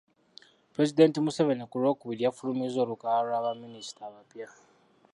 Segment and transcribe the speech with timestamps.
[0.73, 4.47] Pulezidenti Museveni ku Lwokubiri yafulumizza olukalala lwa baminisita abapya.